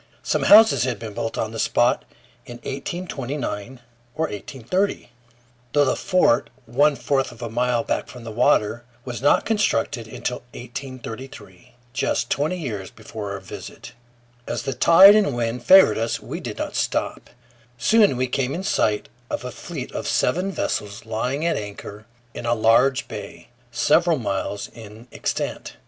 [0.23, 2.05] Some houses had been built on the spot
[2.47, 3.81] in 1829
[4.15, 5.11] or 1830,
[5.73, 10.37] though the fort, one fourth of a mile back from water, was not constructed until
[10.53, 13.91] 1833, just twenty years before our visit.
[14.47, 17.29] As the tide and wind favored us, we did not stop.
[17.77, 22.47] Soon we came in sight of a fleet of seven vessels lying at anchor in
[22.47, 25.75] a large bay, several miles in extent.